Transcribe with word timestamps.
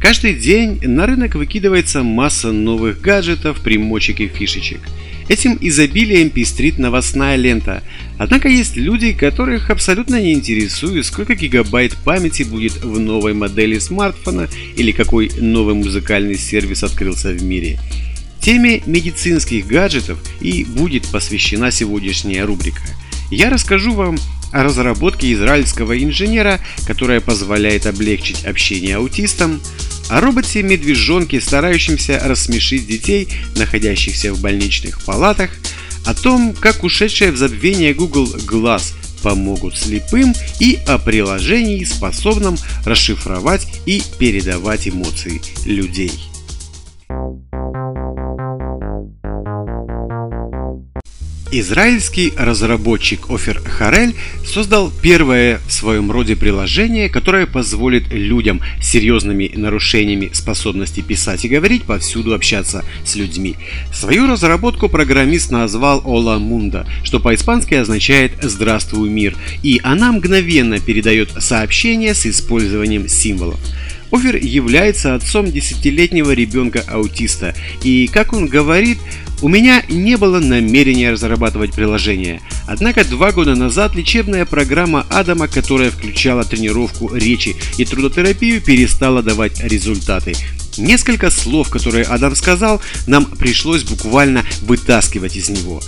Каждый 0.00 0.32
день 0.32 0.78
на 0.80 1.06
рынок 1.06 1.34
выкидывается 1.34 2.02
масса 2.02 2.52
новых 2.52 3.02
гаджетов, 3.02 3.60
примочек 3.60 4.20
и 4.20 4.28
фишечек. 4.28 4.80
Этим 5.28 5.58
изобилием 5.60 6.30
пестрит 6.30 6.78
новостная 6.78 7.36
лента. 7.36 7.82
Однако 8.18 8.48
есть 8.48 8.76
люди, 8.76 9.12
которых 9.12 9.68
абсолютно 9.68 10.20
не 10.20 10.32
интересует, 10.32 11.04
сколько 11.04 11.34
гигабайт 11.34 11.96
памяти 11.98 12.44
будет 12.44 12.82
в 12.82 12.98
новой 12.98 13.34
модели 13.34 13.78
смартфона 13.78 14.48
или 14.74 14.90
какой 14.90 15.30
новый 15.38 15.74
музыкальный 15.74 16.36
сервис 16.36 16.82
открылся 16.82 17.28
в 17.28 17.42
мире. 17.42 17.78
Теме 18.40 18.82
медицинских 18.86 19.66
гаджетов 19.66 20.18
и 20.40 20.64
будет 20.64 21.06
посвящена 21.08 21.70
сегодняшняя 21.70 22.44
рубрика– 22.44 22.80
я 23.30 23.48
расскажу 23.48 23.94
вам 23.94 24.18
о 24.52 24.64
разработке 24.64 25.32
израильского 25.32 26.02
инженера, 26.02 26.58
которая 26.84 27.20
позволяет 27.20 27.86
облегчить 27.86 28.44
общение 28.44 28.96
аутистам, 28.96 29.60
о 30.10 30.20
роботе-медвежонке, 30.20 31.40
старающемся 31.40 32.20
рассмешить 32.24 32.86
детей, 32.86 33.28
находящихся 33.56 34.32
в 34.32 34.40
больничных 34.40 35.02
палатах, 35.04 35.50
о 36.04 36.14
том, 36.14 36.54
как 36.54 36.82
ушедшие 36.82 37.30
в 37.30 37.36
забвение 37.36 37.94
Google 37.94 38.26
Glass 38.26 38.94
помогут 39.22 39.76
слепым 39.76 40.34
и 40.58 40.78
о 40.86 40.98
приложении, 40.98 41.84
способном 41.84 42.56
расшифровать 42.84 43.66
и 43.86 44.02
передавать 44.18 44.88
эмоции 44.88 45.40
людей. 45.64 46.12
Израильский 51.52 52.32
разработчик 52.36 53.28
Офер 53.28 53.60
Харель 53.60 54.14
создал 54.46 54.92
первое 55.02 55.60
в 55.66 55.72
своем 55.72 56.12
роде 56.12 56.36
приложение, 56.36 57.08
которое 57.08 57.46
позволит 57.46 58.12
людям 58.12 58.60
с 58.80 58.88
серьезными 58.88 59.50
нарушениями 59.56 60.30
способности 60.32 61.00
писать 61.00 61.44
и 61.44 61.48
говорить 61.48 61.82
повсюду 61.82 62.34
общаться 62.34 62.84
с 63.04 63.16
людьми. 63.16 63.56
Свою 63.92 64.28
разработку 64.28 64.88
программист 64.88 65.50
назвал 65.50 66.02
Ола 66.04 66.38
Мунда, 66.38 66.86
что 67.02 67.18
по-испански 67.18 67.74
означает 67.74 68.32
«Здравствуй, 68.40 69.10
мир», 69.10 69.36
и 69.64 69.80
она 69.82 70.12
мгновенно 70.12 70.78
передает 70.78 71.30
сообщения 71.42 72.14
с 72.14 72.26
использованием 72.26 73.08
символов. 73.08 73.58
Офер 74.12 74.36
является 74.36 75.14
отцом 75.14 75.50
десятилетнего 75.50 76.32
ребенка-аутиста, 76.32 77.54
и, 77.84 78.08
как 78.08 78.32
он 78.32 78.46
говорит, 78.46 78.98
у 79.42 79.48
меня 79.48 79.82
не 79.88 80.16
было 80.16 80.38
намерения 80.38 81.10
разрабатывать 81.10 81.72
приложение. 81.72 82.40
Однако 82.66 83.04
два 83.04 83.32
года 83.32 83.54
назад 83.54 83.94
лечебная 83.94 84.44
программа 84.44 85.06
Адама, 85.10 85.48
которая 85.48 85.90
включала 85.90 86.44
тренировку 86.44 87.14
речи 87.14 87.56
и 87.78 87.84
трудотерапию, 87.84 88.60
перестала 88.60 89.22
давать 89.22 89.60
результаты. 89.62 90.34
Несколько 90.78 91.30
слов, 91.30 91.68
которые 91.68 92.04
Адам 92.04 92.34
сказал, 92.36 92.80
нам 93.06 93.24
пришлось 93.24 93.82
буквально 93.82 94.44
вытаскивать 94.62 95.36
из 95.36 95.48
него. 95.48 95.82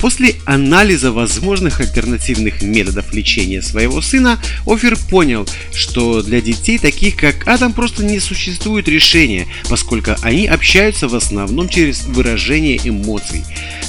После 0.00 0.36
анализа 0.44 1.10
возможных 1.10 1.80
альтернативных 1.80 2.62
методов 2.62 3.12
лечения 3.12 3.62
своего 3.62 4.00
сына, 4.00 4.38
Офер 4.66 4.96
понял, 5.10 5.48
что 5.72 6.22
для 6.22 6.40
детей, 6.40 6.78
таких 6.78 7.16
как 7.16 7.46
Адам, 7.48 7.72
просто 7.72 8.04
не 8.04 8.20
существует 8.20 8.88
решения, 8.88 9.46
поскольку 9.68 10.12
они 10.22 10.46
общаются 10.46 11.08
в 11.08 11.14
основном 11.14 11.68
через 11.68 12.04
выражение 12.04 12.78
эмоций. 12.84 13.44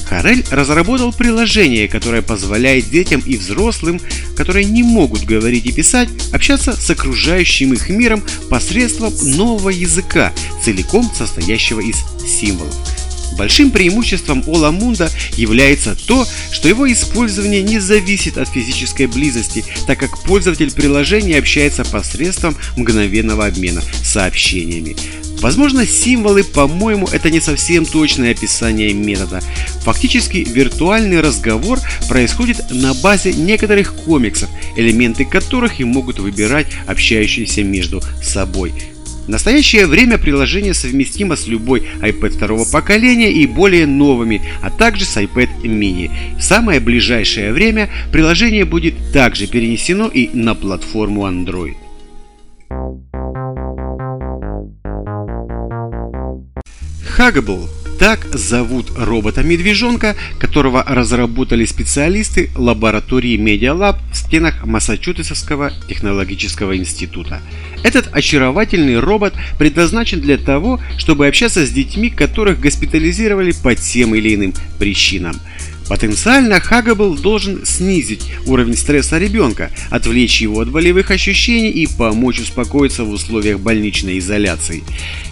Харель 0.06 0.46
разработал 0.50 1.12
приложение, 1.12 1.90
которое 1.90 2.22
позволяет 2.22 2.90
детям 2.90 3.22
и 3.26 3.36
взрослым, 3.36 4.00
которые 4.38 4.66
не 4.66 4.84
могут 4.84 5.26
говорить 5.26 5.66
и 5.66 5.74
писать, 5.74 6.10
общаться 6.32 6.74
с 6.74 6.90
окружающим 6.90 7.74
их 7.74 7.90
миром 7.90 8.24
посредством 8.50 9.14
нового 9.36 9.70
языка, 9.70 10.32
целиком 10.64 11.12
состоящего 11.14 11.82
из 11.82 11.98
символов. 12.26 12.74
Большим 13.38 13.72
преимуществом 13.72 14.44
Ола 14.48 14.72
Мунда 14.72 15.10
является 15.36 15.96
то, 15.96 16.28
что 16.52 16.68
его 16.68 16.92
использование 16.92 17.62
не 17.62 17.80
зависит 17.80 18.38
от 18.38 18.48
физической 18.50 19.08
близости, 19.08 19.66
так 19.86 20.00
как 20.00 20.18
пользователь 20.24 20.72
приложения 20.72 21.38
общается 21.38 21.84
посредством 21.84 22.56
мгновенного 22.76 23.46
обмена 23.46 23.82
сообщениями. 24.04 24.96
Возможно, 25.42 25.86
символы, 25.86 26.44
по-моему, 26.44 27.08
это 27.12 27.30
не 27.30 27.40
совсем 27.40 27.86
точное 27.86 28.32
описание 28.32 28.92
метода. 28.94 29.40
Фактически, 29.82 30.38
виртуальный 30.38 31.22
разговор 31.22 31.80
происходит 32.10 32.72
на 32.72 32.94
базе 32.96 33.34
некоторых 33.34 33.94
комиксов, 33.94 34.50
элементы 34.76 35.26
которых 35.26 35.80
и 35.80 35.84
могут 35.84 36.20
выбирать 36.20 36.68
общающиеся 36.88 37.64
между 37.64 38.02
собой. 38.24 38.74
В 39.28 39.30
настоящее 39.30 39.88
время 39.88 40.18
приложение 40.18 40.74
совместимо 40.74 41.36
с 41.36 41.48
любой 41.48 41.84
iPad 42.02 42.30
второго 42.30 42.64
поколения 42.64 43.30
и 43.30 43.46
более 43.46 43.86
новыми, 43.86 44.42
а 44.62 44.70
также 44.70 45.04
с 45.04 45.18
iPad 45.18 45.50
mini. 45.64 46.10
В 46.40 46.42
самое 46.42 46.80
ближайшее 46.80 47.52
время 47.52 47.90
приложение 48.14 48.64
будет 48.64 49.12
также 49.12 49.48
перенесено 49.48 50.08
и 50.08 50.30
на 50.32 50.56
платформу 50.56 51.28
Android. 51.28 51.76
Huggable 57.18 57.68
так 58.00 58.26
зовут 58.32 58.92
робота-медвежонка, 58.96 60.16
которого 60.40 60.84
разработали 60.84 61.66
специалисты 61.66 62.52
лаборатории 62.56 63.38
Media 63.38 63.76
Lab 63.76 63.98
в 64.12 64.18
стенах 64.18 64.66
Массачусетского 64.66 65.72
технологического 65.88 66.78
института. 66.78 67.42
Этот 67.84 68.10
очаровательный 68.12 69.00
робот 69.00 69.34
предназначен 69.58 70.22
для 70.22 70.38
того, 70.38 70.80
чтобы 70.98 71.28
общаться 71.28 71.66
с 71.66 71.72
детьми, 71.72 72.10
которых 72.10 72.60
госпитализировали 72.60 73.52
по 73.64 73.76
тем 73.76 74.14
или 74.14 74.36
иным 74.36 74.54
причинам. 74.78 75.36
Потенциально 75.88 76.60
Хагабл 76.60 77.16
должен 77.16 77.66
снизить 77.66 78.32
уровень 78.46 78.76
стресса 78.76 79.18
ребенка, 79.18 79.72
отвлечь 79.90 80.42
его 80.42 80.60
от 80.60 80.70
болевых 80.70 81.12
ощущений 81.12 81.70
и 81.70 81.88
помочь 81.88 82.40
успокоиться 82.40 83.04
в 83.04 83.10
условиях 83.10 83.60
больничной 83.60 84.20
изоляции. 84.20 84.84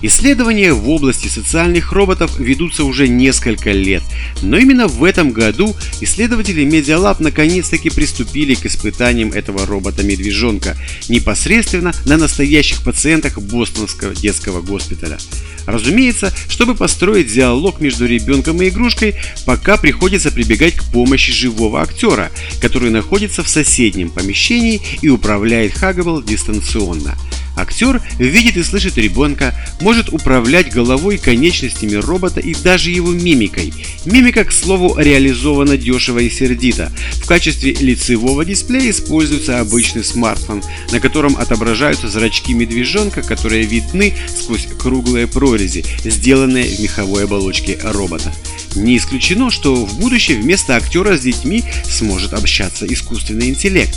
Исследования 0.01 0.73
в 0.73 0.89
области 0.89 1.27
социальных 1.27 1.91
роботов 1.91 2.39
ведутся 2.39 2.83
уже 2.83 3.07
несколько 3.07 3.71
лет, 3.71 4.03
но 4.41 4.57
именно 4.57 4.87
в 4.87 5.03
этом 5.03 5.31
году 5.31 5.75
исследователи 6.01 6.65
Lab 6.65 7.17
наконец-таки 7.19 7.89
приступили 7.89 8.55
к 8.55 8.65
испытаниям 8.65 9.31
этого 9.31 9.65
робота-медвежонка 9.65 10.77
непосредственно 11.09 11.93
на 12.05 12.17
настоящих 12.17 12.81
пациентах 12.83 13.39
Бостонского 13.39 14.13
детского 14.13 14.61
госпиталя. 14.61 15.17
Разумеется, 15.65 16.33
чтобы 16.47 16.75
построить 16.75 17.33
диалог 17.33 17.81
между 17.81 18.05
ребенком 18.05 18.61
и 18.61 18.69
игрушкой, 18.69 19.15
пока 19.45 19.77
приходится 19.77 20.31
прибегать 20.31 20.75
к 20.75 20.83
помощи 20.85 21.31
живого 21.31 21.81
актера, 21.81 22.31
который 22.61 22.89
находится 22.89 23.43
в 23.43 23.49
соседнем 23.49 24.09
помещении 24.09 24.81
и 25.01 25.09
управляет 25.09 25.73
Хаггабл 25.73 26.21
дистанционно. 26.21 27.15
Актер 27.55 28.01
видит 28.19 28.57
и 28.57 28.63
слышит 28.63 28.97
ребенка, 28.97 29.55
может 29.79 30.09
управлять 30.09 30.71
головой 30.71 31.17
конечностями 31.17 31.95
робота 31.95 32.39
и 32.39 32.53
даже 32.53 32.91
его 32.91 33.11
мимикой. 33.11 33.73
Мимика, 34.05 34.43
к 34.43 34.51
слову, 34.51 34.95
реализована 34.97 35.77
дешево 35.77 36.19
и 36.19 36.29
сердито. 36.29 36.91
В 37.13 37.25
качестве 37.25 37.73
лицевого 37.73 38.43
дисплея 38.45 38.91
используется 38.91 39.59
обычный 39.59 40.03
смартфон, 40.03 40.63
на 40.91 40.99
котором 40.99 41.37
отображаются 41.37 42.09
зрачки 42.09 42.53
медвежонка, 42.53 43.21
которые 43.21 43.63
видны 43.63 44.13
сквозь 44.37 44.67
круглые 44.77 45.27
прорези, 45.27 45.85
сделанные 46.03 46.65
в 46.65 46.79
меховой 46.79 47.23
оболочке 47.23 47.77
робота. 47.83 48.33
Не 48.75 48.97
исключено, 48.97 49.49
что 49.49 49.73
в 49.85 49.99
будущем 49.99 50.41
вместо 50.41 50.75
актера 50.75 51.17
с 51.17 51.21
детьми 51.21 51.63
сможет 51.85 52.33
общаться 52.33 52.85
искусственный 52.85 53.49
интеллект. 53.49 53.95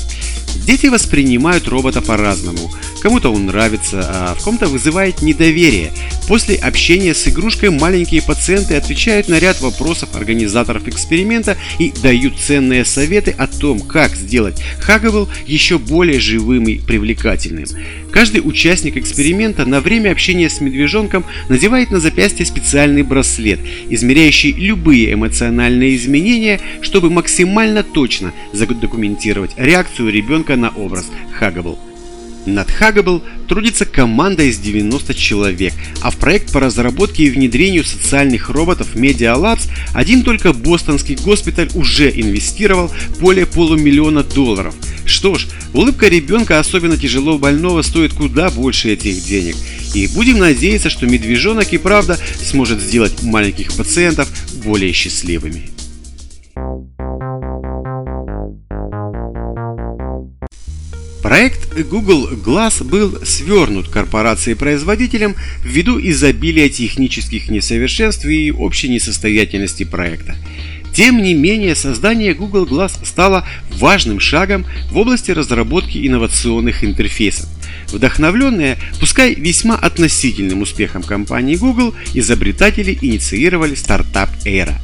Дети 0.66 0.86
воспринимают 0.86 1.66
робота 1.66 2.00
по-разному. 2.00 2.72
Кому-то 3.00 3.32
он 3.32 3.46
нравится, 3.46 4.00
а 4.02 4.34
в 4.34 4.42
ком-то 4.42 4.66
вызывает 4.66 5.22
недоверие. 5.22 5.92
После 6.26 6.56
общения 6.56 7.14
с 7.14 7.26
игрушкой 7.28 7.70
маленькие 7.70 8.22
пациенты 8.22 8.74
отвечают 8.74 9.28
на 9.28 9.38
ряд 9.38 9.60
вопросов 9.60 10.14
организаторов 10.14 10.86
эксперимента 10.88 11.56
и 11.78 11.92
дают 12.02 12.38
ценные 12.38 12.84
советы 12.84 13.34
о 13.36 13.46
том, 13.46 13.80
как 13.80 14.14
сделать 14.14 14.62
Huggable 14.86 15.28
еще 15.46 15.78
более 15.78 16.20
живым 16.20 16.64
и 16.64 16.78
привлекательным. 16.78 17.64
Каждый 18.10 18.42
участник 18.44 18.96
эксперимента 18.96 19.64
на 19.64 19.80
время 19.80 20.12
общения 20.12 20.50
с 20.50 20.60
медвежонком 20.60 21.24
надевает 21.48 21.90
на 21.90 22.00
запястье 22.00 22.44
специальный 22.44 23.02
браслет, 23.02 23.60
измеряющий 23.88 24.52
любые 24.52 25.12
эмоциональные 25.14 25.96
изменения, 25.96 26.60
чтобы 26.80 27.10
максимально 27.10 27.82
точно 27.82 28.32
задокументировать 28.52 29.52
реакцию 29.56 30.10
ребенка 30.10 30.56
на 30.56 30.70
образ 30.70 31.06
Huggable. 31.40 31.87
Над 32.46 32.68
Huggable 32.68 33.22
трудится 33.46 33.84
команда 33.84 34.44
из 34.44 34.58
90 34.58 35.14
человек, 35.14 35.72
а 36.00 36.10
в 36.10 36.16
проект 36.16 36.52
по 36.52 36.60
разработке 36.60 37.24
и 37.24 37.30
внедрению 37.30 37.84
социальных 37.84 38.48
роботов 38.50 38.88
Media 38.94 39.36
Labs 39.36 39.68
один 39.94 40.22
только 40.22 40.52
бостонский 40.52 41.16
госпиталь 41.16 41.70
уже 41.74 42.10
инвестировал 42.10 42.90
более 43.20 43.46
полумиллиона 43.46 44.22
долларов. 44.22 44.74
Что 45.04 45.36
ж, 45.36 45.46
улыбка 45.72 46.08
ребенка, 46.08 46.58
особенно 46.58 46.96
тяжело 46.96 47.38
больного, 47.38 47.82
стоит 47.82 48.12
куда 48.12 48.50
больше 48.50 48.90
этих 48.92 49.24
денег. 49.24 49.56
И 49.94 50.06
будем 50.08 50.38
надеяться, 50.38 50.90
что 50.90 51.06
медвежонок 51.06 51.72
и 51.72 51.78
правда 51.78 52.18
сможет 52.42 52.80
сделать 52.80 53.22
маленьких 53.22 53.72
пациентов 53.72 54.28
более 54.64 54.92
счастливыми. 54.92 55.70
Проект 61.28 61.78
Google 61.90 62.30
Glass 62.42 62.82
был 62.82 63.18
свернут 63.22 63.88
корпорацией-производителем 63.88 65.36
ввиду 65.62 66.00
изобилия 66.00 66.70
технических 66.70 67.50
несовершенств 67.50 68.24
и 68.24 68.50
общей 68.50 68.88
несостоятельности 68.88 69.84
проекта. 69.84 70.36
Тем 70.94 71.22
не 71.22 71.34
менее, 71.34 71.74
создание 71.74 72.32
Google 72.32 72.64
Glass 72.64 72.92
стало 73.04 73.46
важным 73.72 74.20
шагом 74.20 74.64
в 74.90 74.96
области 74.96 75.30
разработки 75.30 75.98
инновационных 75.98 76.82
интерфейсов. 76.82 77.46
Вдохновленные, 77.88 78.78
пускай 78.98 79.34
весьма 79.34 79.74
относительным 79.74 80.62
успехом 80.62 81.02
компании 81.02 81.56
Google, 81.56 81.94
изобретатели 82.14 82.96
инициировали 83.02 83.74
стартап 83.74 84.30
Era. 84.46 84.76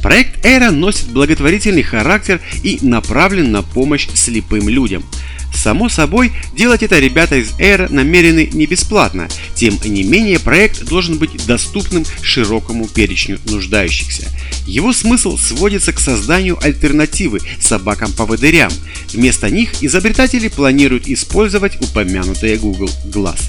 Проект 0.00 0.46
Era 0.46 0.70
носит 0.70 1.08
благотворительный 1.08 1.82
характер 1.82 2.40
и 2.62 2.78
направлен 2.80 3.52
на 3.52 3.60
помощь 3.60 4.08
слепым 4.14 4.66
людям– 4.70 5.04
Само 5.54 5.88
собой, 5.88 6.32
делать 6.56 6.82
это 6.82 6.98
ребята 6.98 7.36
из 7.36 7.50
Air 7.58 7.92
намерены 7.92 8.48
не 8.52 8.66
бесплатно, 8.66 9.28
тем 9.54 9.78
не 9.84 10.04
менее 10.04 10.38
проект 10.38 10.84
должен 10.86 11.18
быть 11.18 11.44
доступным 11.46 12.04
широкому 12.22 12.88
перечню 12.88 13.38
нуждающихся. 13.46 14.26
Его 14.66 14.92
смысл 14.92 15.36
сводится 15.36 15.92
к 15.92 16.00
созданию 16.00 16.58
альтернативы 16.62 17.40
собакам-поводырям. 17.60 18.72
Вместо 19.12 19.50
них 19.50 19.82
изобретатели 19.82 20.48
планируют 20.48 21.08
использовать 21.08 21.80
упомянутые 21.82 22.56
Google 22.56 22.90
Glass. 23.06 23.40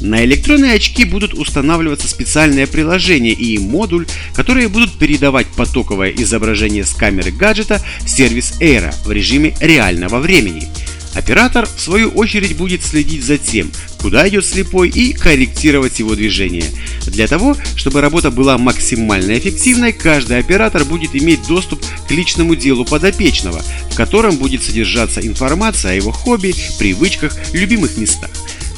На 0.00 0.24
электронные 0.24 0.74
очки 0.74 1.04
будут 1.04 1.34
устанавливаться 1.34 2.08
специальное 2.08 2.66
приложение 2.66 3.34
и 3.34 3.58
модуль, 3.58 4.06
которые 4.34 4.68
будут 4.68 4.98
передавать 4.98 5.46
потоковое 5.48 6.10
изображение 6.10 6.84
с 6.84 6.94
камеры 6.94 7.32
гаджета 7.32 7.82
в 8.00 8.08
сервис 8.08 8.54
Air 8.60 8.94
в 9.04 9.12
режиме 9.12 9.54
реального 9.60 10.20
времени– 10.20 10.68
Оператор, 11.14 11.66
в 11.66 11.80
свою 11.80 12.10
очередь, 12.10 12.56
будет 12.56 12.84
следить 12.84 13.24
за 13.24 13.36
тем, 13.36 13.70
куда 14.00 14.28
идет 14.28 14.44
слепой 14.46 14.88
и 14.88 15.12
корректировать 15.12 15.98
его 15.98 16.14
движение. 16.14 16.64
Для 17.06 17.26
того, 17.26 17.56
чтобы 17.76 18.00
работа 18.00 18.30
была 18.30 18.58
максимально 18.58 19.36
эффективной, 19.36 19.92
каждый 19.92 20.38
оператор 20.38 20.84
будет 20.84 21.14
иметь 21.16 21.46
доступ 21.48 21.84
к 22.06 22.10
личному 22.10 22.54
делу 22.54 22.84
подопечного, 22.84 23.62
в 23.90 23.96
котором 23.96 24.36
будет 24.36 24.62
содержаться 24.62 25.20
информация 25.20 25.92
о 25.92 25.94
его 25.94 26.12
хобби, 26.12 26.54
привычках, 26.78 27.36
любимых 27.52 27.96
местах. 27.96 28.30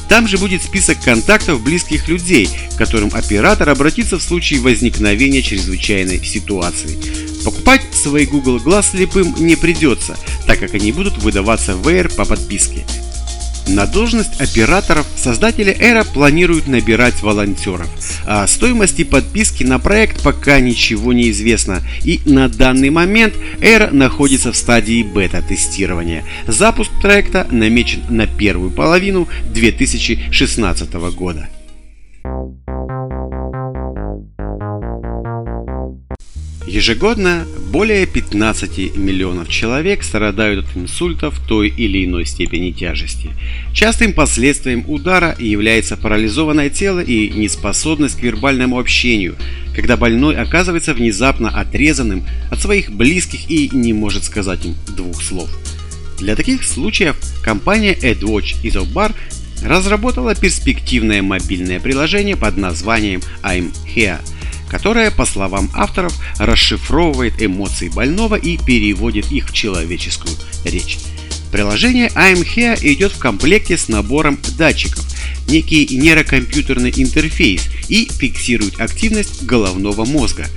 Там 0.09 0.27
же 0.27 0.37
будет 0.37 0.61
список 0.61 1.01
контактов 1.01 1.63
близких 1.63 2.07
людей, 2.07 2.49
к 2.73 2.77
которым 2.77 3.09
оператор 3.13 3.69
обратится 3.69 4.19
в 4.19 4.23
случае 4.23 4.59
возникновения 4.59 5.41
чрезвычайной 5.41 6.23
ситуации. 6.23 6.97
Покупать 7.43 7.81
свои 7.91 8.25
Google 8.25 8.57
Glass 8.57 8.91
слепым 8.91 9.35
не 9.39 9.55
придется, 9.55 10.17
как 10.63 10.75
они 10.75 10.93
будут 10.93 11.17
выдаваться 11.17 11.75
в 11.75 11.85
Air 11.89 12.15
по 12.15 12.23
подписке. 12.23 12.85
На 13.67 13.85
должность 13.85 14.39
операторов 14.39 15.05
создатели 15.17 15.75
Эра 15.77 16.05
планируют 16.05 16.67
набирать 16.67 17.21
волонтеров. 17.21 17.89
О 18.25 18.47
стоимости 18.47 19.03
подписки 19.03 19.65
на 19.65 19.77
проект 19.77 20.23
пока 20.23 20.61
ничего 20.61 21.11
не 21.11 21.29
известно, 21.31 21.81
и 22.03 22.21
на 22.25 22.47
данный 22.47 22.91
момент 22.91 23.33
Эра 23.59 23.89
находится 23.91 24.53
в 24.53 24.57
стадии 24.57 25.03
бета-тестирования. 25.03 26.23
Запуск 26.47 26.91
проекта 27.01 27.45
намечен 27.51 28.03
на 28.09 28.25
первую 28.25 28.71
половину 28.71 29.27
2016 29.53 30.93
года. 30.93 31.49
Ежегодно 36.65 37.45
более 37.73 38.05
15 38.05 38.95
миллионов 38.97 39.49
человек 39.49 40.03
страдают 40.03 40.63
от 40.63 40.77
инсультов 40.77 41.39
той 41.47 41.69
или 41.69 42.05
иной 42.05 42.27
степени 42.27 42.69
тяжести. 42.69 43.31
Частым 43.73 44.13
последствием 44.13 44.87
удара 44.87 45.35
является 45.39 45.97
парализованное 45.97 46.69
тело 46.69 46.99
и 46.99 47.29
неспособность 47.29 48.19
к 48.19 48.21
вербальному 48.21 48.77
общению, 48.77 49.35
когда 49.75 49.97
больной 49.97 50.35
оказывается 50.35 50.93
внезапно 50.93 51.49
отрезанным 51.49 52.23
от 52.51 52.61
своих 52.61 52.91
близких 52.91 53.49
и 53.49 53.71
не 53.73 53.91
может 53.91 54.23
сказать 54.23 54.63
им 54.65 54.75
двух 54.95 55.23
слов. 55.23 55.49
Для 56.19 56.35
таких 56.35 56.63
случаев 56.63 57.17
компания 57.41 57.95
AdWatch 57.95 58.57
и 58.61 58.69
Zobbar 58.69 59.15
разработала 59.65 60.35
перспективное 60.35 61.23
мобильное 61.23 61.79
приложение 61.79 62.37
под 62.37 62.55
названием 62.55 63.21
I'm 63.41 63.73
Here– 63.95 64.19
которая, 64.73 65.11
по 65.11 65.27
словам 65.27 65.69
авторов, 65.75 66.15
расшифровывает 66.39 67.39
эмоции 67.39 67.89
больного 67.89 68.33
и 68.33 68.57
переводит 68.57 69.31
их 69.31 69.51
в 69.51 69.53
человеческую 69.53 70.35
речь. 70.65 70.97
Приложение 71.51 72.07
I'm 72.15 72.43
Here 72.43 72.75
идет 72.81 73.11
в 73.11 73.19
комплекте 73.19 73.77
с 73.77 73.87
набором 73.87 74.39
датчиков, 74.57 75.05
некий 75.47 75.85
нейрокомпьютерный 75.95 76.91
интерфейс 76.95 77.69
и 77.87 78.09
фиксирует 78.11 78.81
активность 78.81 79.43
головного 79.43 80.05
мозга. 80.05 80.47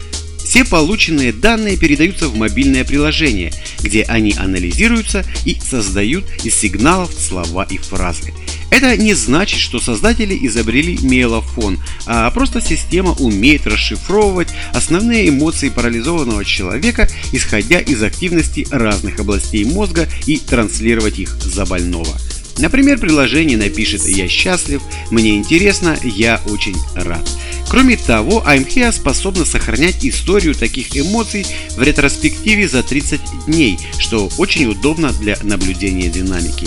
Все 0.43 0.65
полученные 0.65 1.35
данные 1.35 1.77
передаются 1.77 2.29
в 2.29 2.37
мобильное 2.37 2.85
приложение, 2.87 3.53
где 3.83 4.03
они 4.05 4.35
анализируются 4.39 5.27
и 5.45 5.61
создают 5.61 6.25
из 6.43 6.55
сигналов 6.55 7.13
слова 7.13 7.67
и 7.69 7.77
фразы. 7.77 8.33
Это 8.71 8.97
не 8.97 9.15
значит, 9.15 9.61
что 9.61 9.79
создатели 9.79 10.37
изобрели 10.47 10.99
мелофон, 11.03 11.79
а 12.07 12.31
просто 12.31 12.61
система 12.61 13.13
умеет 13.13 13.67
расшифровывать 13.67 14.49
основные 14.73 15.29
эмоции 15.29 15.69
парализованного 15.69 16.45
человека, 16.45 17.09
исходя 17.33 17.79
из 17.79 18.03
активности 18.03 18.67
разных 18.71 19.21
областей 19.21 19.65
мозга 19.65 20.09
и 20.27 20.39
транслировать 20.39 21.19
их 21.19 21.31
за 21.43 21.65
больного. 21.65 22.17
Например, 22.59 22.99
приложение 22.99 23.59
напишет 23.59 24.07
«Я 24.07 24.29
счастлив», 24.29 24.81
«Мне 25.11 25.37
интересно», 25.37 25.97
«Я 26.03 26.41
очень 26.47 26.77
рад». 26.95 27.29
Кроме 27.69 27.97
того, 27.97 28.43
AMHEA 28.47 28.93
способна 28.93 29.45
сохранять 29.45 30.05
историю 30.07 30.55
таких 30.55 30.97
эмоций 30.97 31.47
в 31.77 31.83
ретроспективе 31.83 32.69
за 32.69 32.83
30 32.83 33.21
дней, 33.47 33.79
что 33.99 34.31
очень 34.39 34.67
удобно 34.67 35.13
для 35.13 35.37
наблюдения 35.43 36.09
динамики. 36.09 36.67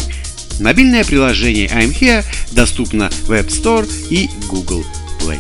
Мобильное 0.60 1.06
приложение 1.06 1.68
I'm 1.68 1.94
Here 1.98 2.24
доступно 2.52 3.10
в 3.28 3.32
App 3.32 3.48
Store 3.48 3.90
и 4.10 4.30
Google 4.50 4.86
Play. 5.20 5.40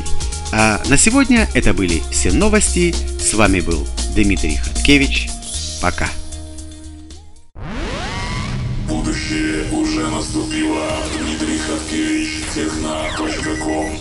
А 0.52 0.82
на 0.88 0.98
сегодня 0.98 1.48
это 1.54 1.74
были 1.74 2.02
все 2.12 2.32
новости. 2.32 2.96
С 3.20 3.34
вами 3.34 3.60
был 3.60 3.86
Дмитрий 4.16 4.56
Хаткевич. 4.56 5.30
Пока. 5.82 6.10
Будущее 8.88 9.70
уже 9.72 10.08
наступило. 10.10 10.88
Дмитрий 11.20 11.58
Хаткевич, 11.60 12.30
техна.ком. 12.56 14.00